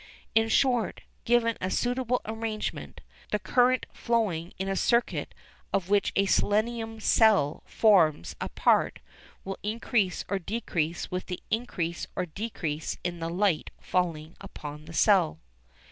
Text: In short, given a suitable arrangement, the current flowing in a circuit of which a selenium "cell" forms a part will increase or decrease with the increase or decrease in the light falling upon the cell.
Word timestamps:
In 0.33 0.49
short, 0.49 1.01
given 1.25 1.59
a 1.61 1.69
suitable 1.69 2.21
arrangement, 2.25 3.01
the 3.29 3.37
current 3.37 3.85
flowing 3.93 4.51
in 4.57 4.67
a 4.67 4.75
circuit 4.75 5.35
of 5.71 5.91
which 5.91 6.11
a 6.15 6.25
selenium 6.25 6.99
"cell" 6.99 7.61
forms 7.67 8.35
a 8.41 8.49
part 8.49 8.97
will 9.45 9.59
increase 9.61 10.25
or 10.27 10.39
decrease 10.39 11.11
with 11.11 11.27
the 11.27 11.39
increase 11.51 12.07
or 12.15 12.25
decrease 12.25 12.97
in 13.03 13.19
the 13.19 13.29
light 13.29 13.69
falling 13.79 14.35
upon 14.41 14.85
the 14.85 14.93
cell. 14.93 15.39